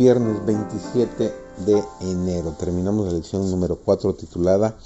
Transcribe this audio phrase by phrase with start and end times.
[0.00, 1.30] viernes 27
[1.66, 2.56] de enero.
[2.58, 4.78] Terminamos la lección número 4 titulada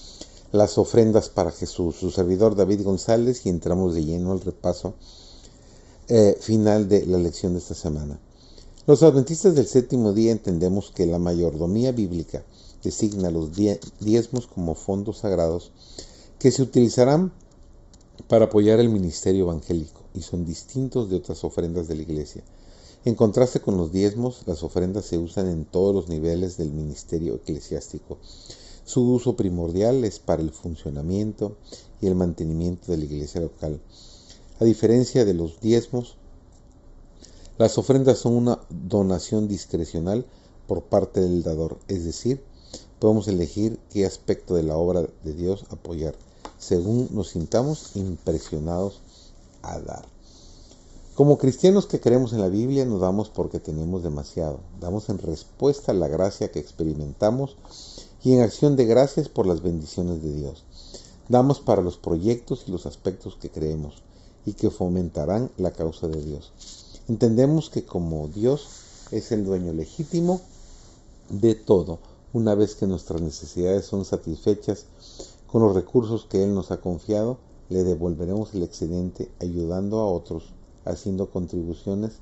[0.51, 1.95] Las ofrendas para Jesús.
[1.95, 4.95] Su servidor David González y entramos de lleno al repaso
[6.09, 8.19] eh, final de la lección de esta semana.
[8.89, 12.43] Los adventistas del séptimo día entendemos que la mayordomía bíblica
[12.83, 13.53] designa los
[14.01, 15.71] diezmos como fondos sagrados
[16.41, 17.31] que se utilizarán
[18.27, 22.43] para apoyar el ministerio evangélico y son distintos de otras ofrendas de la iglesia.
[23.07, 27.35] En contraste con los diezmos, las ofrendas se usan en todos los niveles del ministerio
[27.35, 28.17] eclesiástico.
[28.87, 31.59] Su uso primordial es para el funcionamiento
[32.01, 33.79] y el mantenimiento de la iglesia local.
[34.59, 36.17] A diferencia de los diezmos,
[37.59, 40.25] las ofrendas son una donación discrecional
[40.67, 42.43] por parte del dador, es decir,
[43.01, 46.15] podemos elegir qué aspecto de la obra de Dios apoyar,
[46.57, 49.03] según nos sintamos impresionados
[49.61, 50.14] a dar.
[51.15, 54.59] Como cristianos que creemos en la Biblia, nos damos porque tenemos demasiado.
[54.81, 57.57] Damos en respuesta a la gracia que experimentamos
[58.25, 60.65] y en acción de gracias por las bendiciones de Dios.
[61.29, 64.03] Damos para los proyectos y los aspectos que creemos
[64.45, 66.53] y que fomentarán la causa de Dios.
[67.07, 68.67] Entendemos que como Dios
[69.13, 70.41] es el dueño legítimo
[71.29, 72.01] de todo,
[72.33, 74.87] una vez que nuestras necesidades son satisfechas
[75.47, 80.53] con los recursos que Él nos ha confiado, le devolveremos el excedente ayudando a otros
[80.85, 82.13] haciendo contribuciones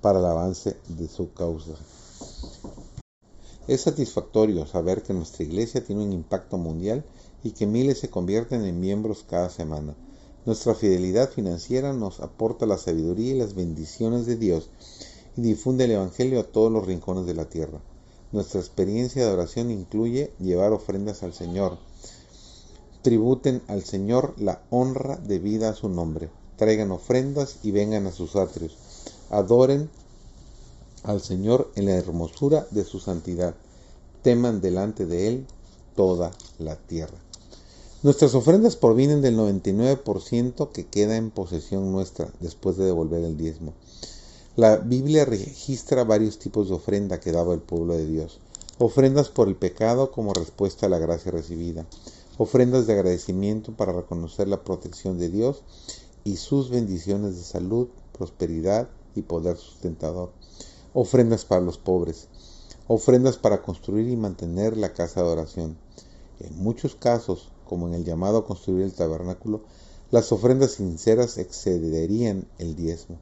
[0.00, 1.72] para el avance de su causa.
[3.68, 7.04] Es satisfactorio saber que nuestra iglesia tiene un impacto mundial
[7.44, 9.94] y que miles se convierten en miembros cada semana.
[10.44, 14.68] Nuestra fidelidad financiera nos aporta la sabiduría y las bendiciones de Dios
[15.36, 17.80] y difunde el Evangelio a todos los rincones de la tierra.
[18.32, 21.78] Nuestra experiencia de oración incluye llevar ofrendas al Señor.
[23.02, 28.36] Tributen al Señor la honra debida a su nombre traigan ofrendas y vengan a sus
[28.36, 28.76] atrios.
[29.30, 29.90] Adoren
[31.02, 33.54] al Señor en la hermosura de su santidad.
[34.22, 35.46] Teman delante de Él
[35.96, 37.18] toda la tierra.
[38.02, 43.74] Nuestras ofrendas provienen del 99% que queda en posesión nuestra después de devolver el diezmo.
[44.56, 48.38] La Biblia registra varios tipos de ofrenda que daba el pueblo de Dios.
[48.78, 51.86] Ofrendas por el pecado como respuesta a la gracia recibida.
[52.38, 55.62] Ofrendas de agradecimiento para reconocer la protección de Dios
[56.24, 60.32] y sus bendiciones de salud, prosperidad y poder sustentador.
[60.94, 62.28] Ofrendas para los pobres.
[62.86, 65.76] Ofrendas para construir y mantener la casa de oración.
[66.40, 69.62] En muchos casos, como en el llamado a construir el tabernáculo,
[70.10, 73.16] las ofrendas sinceras excederían el diezmo.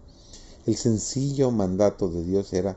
[0.67, 2.77] El sencillo mandato de Dios era,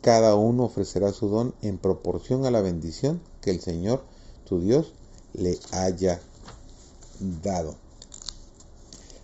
[0.00, 4.02] cada uno ofrecerá su don en proporción a la bendición que el Señor,
[4.48, 4.92] tu Dios,
[5.32, 6.20] le haya
[7.42, 7.76] dado.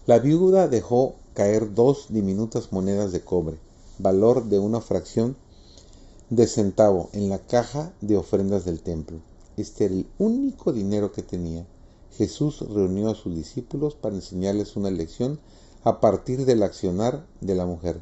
[0.06, 3.58] La viuda dejó caer dos diminutas monedas de cobre,
[3.98, 5.34] valor de una fracción
[6.30, 9.18] de centavo, en la caja de ofrendas del templo.
[9.56, 11.66] Este era el único dinero que tenía.
[12.12, 15.40] Jesús reunió a sus discípulos para enseñarles una lección
[15.82, 18.00] a partir del accionar de la mujer.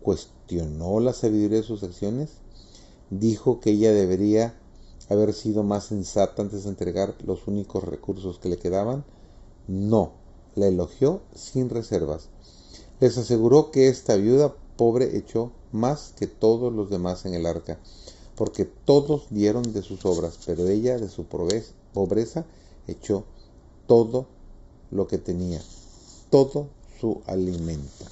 [0.00, 2.30] ¿Cuestionó la sabiduría de sus acciones?
[3.10, 4.58] ¿Dijo que ella debería
[5.10, 9.04] haber sido más sensata antes de entregar los únicos recursos que le quedaban?
[9.68, 10.24] No
[10.56, 12.28] la elogió sin reservas.
[12.98, 17.78] Les aseguró que esta viuda pobre echó más que todos los demás en el arca,
[18.34, 22.44] porque todos dieron de sus obras, pero ella de su pobreza
[22.88, 23.24] echó
[23.86, 24.26] todo
[24.90, 25.60] lo que tenía,
[26.30, 26.68] todo
[27.00, 28.04] su alimento.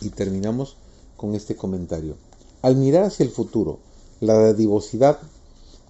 [0.00, 0.76] Y terminamos
[1.16, 2.16] con este comentario.
[2.62, 3.78] Al mirar hacia el futuro,
[4.20, 5.18] la dadivosidad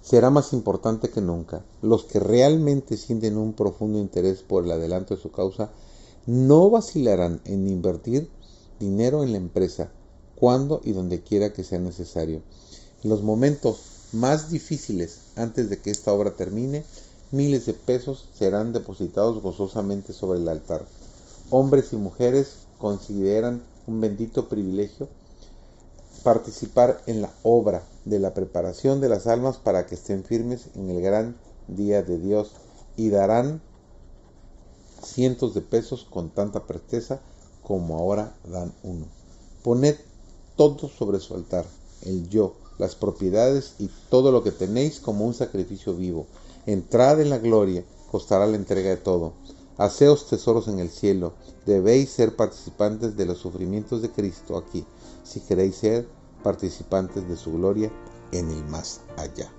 [0.09, 1.65] será más importante que nunca.
[1.83, 5.71] Los que realmente sienten un profundo interés por el adelanto de su causa
[6.27, 8.31] no vacilarán en invertir
[8.79, 9.91] dinero en la empresa
[10.37, 12.43] cuando y donde quiera que sea necesario.
[13.03, 13.81] En los momentos
[14.13, 16.85] más difíciles antes de que esta obra termine,
[17.33, 20.87] miles de pesos serán depositados gozosamente sobre el altar.
[21.51, 25.09] Hombres y mujeres consideran un bendito privilegio
[26.27, 30.91] participar en la obra de la preparación de las almas para que estén firmes en
[30.91, 31.37] el gran
[31.69, 32.51] día de Dios
[32.97, 33.63] y darán
[35.05, 37.21] cientos de pesos con tanta presteza
[37.63, 39.07] como ahora dan uno.
[39.63, 39.95] Poned
[40.57, 41.65] todo sobre su altar,
[42.03, 46.27] el yo, las propiedades y todo lo que tenéis como un sacrificio vivo.
[46.67, 49.33] Entrad en la gloria, costará la entrega de todo.
[49.79, 51.35] Haceos tesoros en el cielo,
[51.67, 54.87] debéis ser participantes de los sufrimientos de Cristo aquí,
[55.23, 56.09] si queréis ser
[56.43, 57.93] participantes de su gloria
[58.33, 59.56] en el más allá.